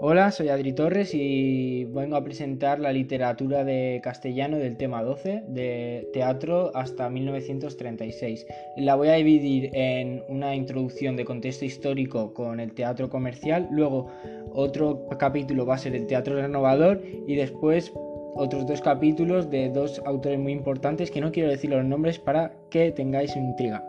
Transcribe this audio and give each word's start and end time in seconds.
Hola, 0.00 0.30
soy 0.30 0.48
Adri 0.48 0.72
Torres 0.74 1.12
y 1.12 1.84
vengo 1.86 2.14
a 2.14 2.22
presentar 2.22 2.78
la 2.78 2.92
literatura 2.92 3.64
de 3.64 4.00
castellano 4.00 4.56
del 4.56 4.76
tema 4.76 5.02
12, 5.02 5.42
de 5.48 6.08
teatro 6.12 6.70
hasta 6.76 7.10
1936. 7.10 8.46
La 8.76 8.94
voy 8.94 9.08
a 9.08 9.14
dividir 9.14 9.70
en 9.72 10.22
una 10.28 10.54
introducción 10.54 11.16
de 11.16 11.24
contexto 11.24 11.64
histórico 11.64 12.32
con 12.32 12.60
el 12.60 12.74
teatro 12.74 13.10
comercial, 13.10 13.66
luego 13.72 14.06
otro 14.52 15.08
capítulo 15.18 15.66
va 15.66 15.74
a 15.74 15.78
ser 15.78 15.96
el 15.96 16.06
teatro 16.06 16.36
renovador 16.36 17.02
y 17.26 17.34
después 17.34 17.92
otros 18.36 18.68
dos 18.68 18.80
capítulos 18.80 19.50
de 19.50 19.68
dos 19.68 20.00
autores 20.06 20.38
muy 20.38 20.52
importantes 20.52 21.10
que 21.10 21.20
no 21.20 21.32
quiero 21.32 21.50
decir 21.50 21.70
los 21.70 21.84
nombres 21.84 22.20
para 22.20 22.52
que 22.70 22.92
tengáis 22.92 23.34
intriga. 23.34 23.84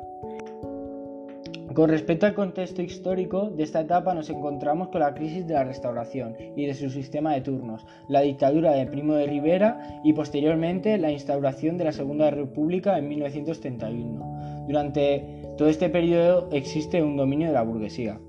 Con 1.79 1.89
respecto 1.89 2.25
al 2.25 2.33
contexto 2.33 2.81
histórico 2.81 3.51
de 3.51 3.63
esta 3.63 3.79
etapa 3.79 4.13
nos 4.13 4.29
encontramos 4.29 4.89
con 4.89 4.99
la 4.99 5.13
crisis 5.13 5.47
de 5.47 5.53
la 5.53 5.63
restauración 5.63 6.35
y 6.57 6.65
de 6.65 6.73
su 6.73 6.89
sistema 6.89 7.33
de 7.33 7.39
turnos, 7.39 7.85
la 8.09 8.19
dictadura 8.19 8.73
de 8.73 8.85
Primo 8.85 9.13
de 9.13 9.27
Rivera 9.27 10.01
y 10.03 10.11
posteriormente 10.11 10.97
la 10.97 11.09
instauración 11.09 11.77
de 11.77 11.85
la 11.85 11.93
Segunda 11.93 12.31
República 12.31 12.97
en 12.97 13.07
1931. 13.07 14.65
Durante 14.67 15.53
todo 15.57 15.69
este 15.69 15.87
periodo 15.87 16.49
existe 16.51 17.01
un 17.01 17.15
dominio 17.15 17.47
de 17.47 17.53
la 17.53 17.63
burguesía. 17.63 18.19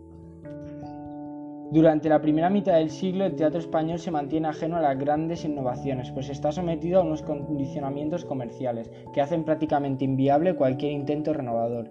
Durante 1.73 2.09
la 2.09 2.23
primera 2.23 2.51
mitad 2.51 2.75
del 2.75 2.91
siglo 2.91 3.25
el 3.25 3.35
teatro 3.35 3.59
español 3.59 3.99
se 3.99 4.13
mantiene 4.13 4.47
ajeno 4.47 4.77
a 4.77 4.81
las 4.81 4.97
grandes 4.97 5.45
innovaciones, 5.45 6.13
pues 6.13 6.29
está 6.29 6.53
sometido 6.53 7.01
a 7.01 7.05
unos 7.05 7.23
condicionamientos 7.23 8.25
comerciales 8.25 8.93
que 9.13 9.21
hacen 9.21 9.43
prácticamente 9.43 10.05
inviable 10.05 10.55
cualquier 10.55 10.93
intento 10.93 11.33
renovador. 11.33 11.91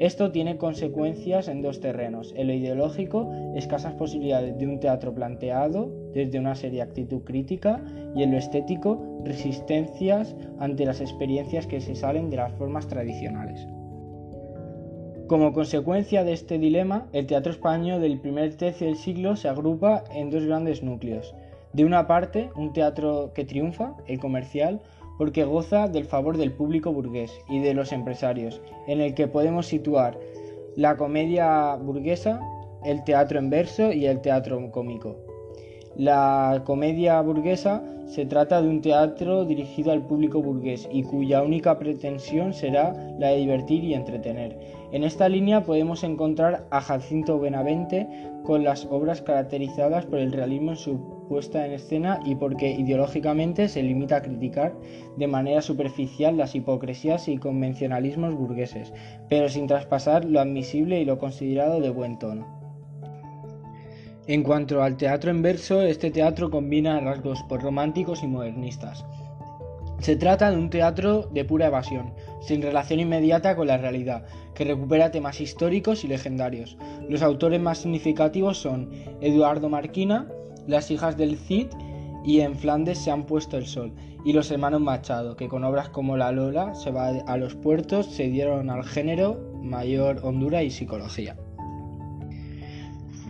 Esto 0.00 0.32
tiene 0.32 0.56
consecuencias 0.56 1.46
en 1.46 1.60
dos 1.60 1.80
terrenos. 1.80 2.32
En 2.34 2.46
lo 2.46 2.54
ideológico, 2.54 3.30
escasas 3.54 3.92
posibilidades 3.92 4.56
de 4.56 4.66
un 4.66 4.80
teatro 4.80 5.14
planteado 5.14 5.90
desde 6.14 6.38
una 6.38 6.54
seria 6.54 6.84
actitud 6.84 7.20
crítica 7.22 7.84
y 8.16 8.22
en 8.22 8.30
lo 8.30 8.38
estético, 8.38 9.20
resistencias 9.26 10.34
ante 10.58 10.86
las 10.86 11.02
experiencias 11.02 11.66
que 11.66 11.82
se 11.82 11.94
salen 11.94 12.30
de 12.30 12.38
las 12.38 12.52
formas 12.54 12.88
tradicionales. 12.88 13.68
Como 15.26 15.52
consecuencia 15.52 16.24
de 16.24 16.32
este 16.32 16.58
dilema, 16.58 17.06
el 17.12 17.26
teatro 17.26 17.52
español 17.52 18.00
del 18.00 18.18
primer 18.20 18.54
tercio 18.54 18.86
del 18.86 18.96
siglo 18.96 19.36
se 19.36 19.48
agrupa 19.48 20.04
en 20.14 20.30
dos 20.30 20.46
grandes 20.46 20.82
núcleos. 20.82 21.34
De 21.74 21.84
una 21.84 22.06
parte, 22.06 22.48
un 22.56 22.72
teatro 22.72 23.32
que 23.34 23.44
triunfa, 23.44 23.94
el 24.06 24.18
comercial, 24.18 24.80
porque 25.20 25.44
goza 25.44 25.86
del 25.86 26.06
favor 26.06 26.38
del 26.38 26.50
público 26.50 26.94
burgués 26.94 27.30
y 27.46 27.58
de 27.58 27.74
los 27.74 27.92
empresarios, 27.92 28.62
en 28.86 29.02
el 29.02 29.12
que 29.12 29.28
podemos 29.28 29.66
situar 29.66 30.18
la 30.76 30.96
comedia 30.96 31.74
burguesa, 31.74 32.40
el 32.86 33.04
teatro 33.04 33.38
en 33.38 33.50
verso 33.50 33.92
y 33.92 34.06
el 34.06 34.22
teatro 34.22 34.70
cómico. 34.70 35.18
La 35.94 36.62
comedia 36.64 37.20
burguesa 37.20 37.82
se 38.10 38.26
trata 38.26 38.60
de 38.60 38.68
un 38.68 38.82
teatro 38.82 39.44
dirigido 39.44 39.92
al 39.92 40.04
público 40.04 40.42
burgués 40.42 40.88
y 40.90 41.04
cuya 41.04 41.42
única 41.42 41.78
pretensión 41.78 42.52
será 42.52 42.92
la 43.20 43.28
de 43.28 43.36
divertir 43.36 43.84
y 43.84 43.94
entretener. 43.94 44.58
En 44.90 45.04
esta 45.04 45.28
línea 45.28 45.62
podemos 45.62 46.02
encontrar 46.02 46.66
a 46.70 46.80
Jacinto 46.80 47.38
Benavente 47.38 48.08
con 48.42 48.64
las 48.64 48.84
obras 48.86 49.22
caracterizadas 49.22 50.06
por 50.06 50.18
el 50.18 50.32
realismo 50.32 50.72
en 50.72 50.76
su 50.76 51.24
puesta 51.28 51.64
en 51.64 51.72
escena 51.72 52.18
y 52.24 52.34
porque 52.34 52.72
ideológicamente 52.72 53.68
se 53.68 53.84
limita 53.84 54.16
a 54.16 54.22
criticar 54.22 54.74
de 55.16 55.28
manera 55.28 55.62
superficial 55.62 56.36
las 56.36 56.56
hipocresías 56.56 57.28
y 57.28 57.38
convencionalismos 57.38 58.34
burgueses, 58.34 58.92
pero 59.28 59.48
sin 59.48 59.68
traspasar 59.68 60.24
lo 60.24 60.40
admisible 60.40 61.00
y 61.00 61.04
lo 61.04 61.18
considerado 61.18 61.80
de 61.80 61.90
buen 61.90 62.18
tono. 62.18 62.59
En 64.30 64.44
cuanto 64.44 64.80
al 64.80 64.96
teatro 64.96 65.32
en 65.32 65.42
verso, 65.42 65.82
este 65.82 66.12
teatro 66.12 66.52
combina 66.52 67.00
rasgos 67.00 67.44
románticos 67.48 68.22
y 68.22 68.28
modernistas. 68.28 69.04
Se 69.98 70.14
trata 70.14 70.52
de 70.52 70.56
un 70.56 70.70
teatro 70.70 71.28
de 71.32 71.44
pura 71.44 71.66
evasión, 71.66 72.14
sin 72.40 72.62
relación 72.62 73.00
inmediata 73.00 73.56
con 73.56 73.66
la 73.66 73.76
realidad, 73.76 74.24
que 74.54 74.62
recupera 74.62 75.10
temas 75.10 75.40
históricos 75.40 76.04
y 76.04 76.06
legendarios. 76.06 76.78
Los 77.08 77.22
autores 77.22 77.60
más 77.60 77.78
significativos 77.78 78.58
son 78.58 78.92
Eduardo 79.20 79.68
Marquina, 79.68 80.28
Las 80.68 80.92
hijas 80.92 81.16
del 81.16 81.36
Cid 81.36 81.66
y 82.24 82.38
En 82.38 82.54
Flandes 82.54 82.98
se 82.98 83.10
han 83.10 83.26
puesto 83.26 83.56
el 83.56 83.66
sol, 83.66 83.92
y 84.24 84.32
los 84.32 84.48
hermanos 84.52 84.80
Machado, 84.80 85.34
que 85.34 85.48
con 85.48 85.64
obras 85.64 85.88
como 85.88 86.16
La 86.16 86.30
Lola 86.30 86.76
se 86.76 86.92
va 86.92 87.08
a 87.08 87.36
los 87.36 87.56
puertos 87.56 88.06
se 88.06 88.28
dieron 88.28 88.70
al 88.70 88.84
género 88.84 89.40
mayor 89.60 90.20
hondura 90.22 90.62
y 90.62 90.70
psicología. 90.70 91.36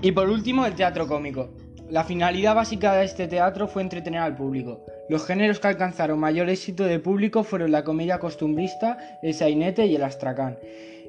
Y 0.03 0.13
por 0.13 0.31
último, 0.31 0.65
el 0.65 0.75
teatro 0.75 1.07
cómico. 1.07 1.51
La 1.91 2.05
finalidad 2.05 2.55
básica 2.55 2.95
de 2.95 3.05
este 3.05 3.29
teatro 3.29 3.69
fue 3.69 3.83
entretener 3.83 4.21
al 4.21 4.35
público. 4.35 4.83
Los 5.11 5.27
géneros 5.27 5.61
que 5.61 5.69
alcanzaron 5.69 6.19
mayor 6.19 6.49
éxito 6.49 6.85
de 6.85 7.01
público 7.01 7.43
fueron 7.43 7.71
la 7.71 7.85
comedia 7.85 8.19
costumbrista, 8.19 8.97
el 9.23 9.35
sainete 9.35 9.85
y 9.87 9.97
el 9.97 10.05
astracán. 10.05 10.57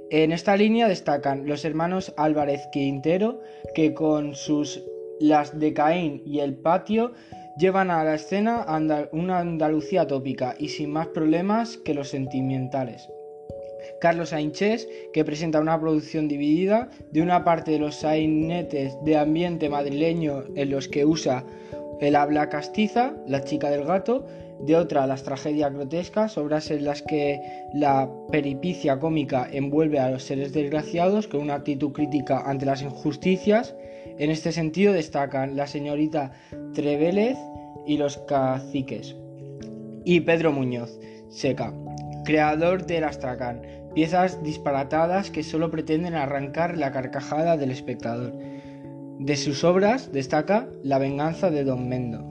En 0.10 0.34
esta 0.34 0.58
línea 0.58 0.90
destacan 0.90 1.48
los 1.48 1.64
hermanos 1.64 2.14
Álvarez 2.18 2.68
Quintero, 2.74 3.40
que 3.76 3.94
con 3.94 4.36
sus 4.36 4.84
Las 5.22 5.58
de 5.58 5.74
Caín 5.74 6.22
y 6.26 6.40
El 6.40 6.56
Patio 6.56 7.14
llevan 7.58 7.92
a 7.92 8.04
la 8.04 8.16
escena 8.16 8.66
una 9.14 9.40
Andalucía 9.40 10.06
tópica 10.06 10.56
y 10.60 10.68
sin 10.68 10.92
más 10.92 11.08
problemas 11.08 11.78
que 11.78 11.94
los 11.94 12.10
sentimentales. 12.10 13.08
Carlos 14.02 14.30
Sainches, 14.30 14.90
que 15.14 15.24
presenta 15.24 15.62
una 15.62 15.80
producción 15.80 16.28
dividida, 16.28 16.90
de 17.12 17.22
una 17.22 17.44
parte 17.44 17.72
de 17.72 17.80
los 17.80 17.96
sainetes 17.98 18.98
de 19.06 19.16
ambiente 19.16 19.70
madrileño 19.70 20.44
en 20.56 20.72
los 20.72 20.88
que 20.88 21.06
usa 21.06 21.46
el 22.02 22.16
habla 22.16 22.50
castiza, 22.50 23.14
la 23.28 23.44
chica 23.44 23.70
del 23.70 23.86
gato, 23.86 24.26
de 24.60 24.76
otra 24.76 25.06
las 25.06 25.22
tragedias 25.24 25.72
grotescas, 25.72 26.36
obras 26.38 26.72
en 26.72 26.84
las 26.84 27.04
que 27.04 27.40
la 27.76 28.10
peripicia 28.32 29.00
cómica 29.00 29.48
envuelve 29.52 30.00
a 30.00 30.10
los 30.10 30.24
seres 30.24 30.52
desgraciados 30.52 31.28
con 31.28 31.42
una 31.42 31.56
actitud 31.56 31.92
crítica 31.92 32.42
ante 32.44 32.66
las 32.66 32.82
injusticias. 32.82 33.76
En 34.18 34.32
este 34.32 34.52
sentido 34.52 34.94
destacan 34.94 35.56
la 35.56 35.68
señorita 35.68 36.32
Trevélez 36.74 37.38
y 37.86 37.98
los 37.98 38.18
caciques. 38.18 39.16
Y 40.04 40.22
Pedro 40.22 40.52
Muñoz, 40.52 41.00
seca 41.30 41.72
creador 42.24 42.86
del 42.86 43.04
Astracán, 43.04 43.62
piezas 43.94 44.42
disparatadas 44.44 45.32
que 45.32 45.44
solo 45.44 45.72
pretenden 45.72 46.16
arrancar 46.16 46.78
la 46.78 46.92
carcajada 46.92 47.58
del 47.58 47.72
espectador. 47.72 48.34
De 49.20 49.36
sus 49.38 49.64
obras 49.64 50.12
destaca 50.12 50.68
La 50.84 50.98
venganza 50.98 51.52
de 51.52 51.64
Don 51.64 51.88
Mendo. 51.88 52.31